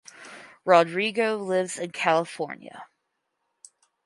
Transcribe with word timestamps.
Rodrigo 0.65 1.37
lives 1.37 1.77
in 1.77 1.91
California. 1.91 2.87